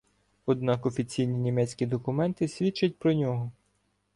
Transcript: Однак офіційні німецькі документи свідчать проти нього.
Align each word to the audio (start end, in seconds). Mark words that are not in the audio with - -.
Однак 0.45 0.85
офіційні 0.85 1.37
німецькі 1.37 1.85
документи 1.85 2.47
свідчать 2.47 2.97
проти 2.99 3.15
нього. 3.17 3.51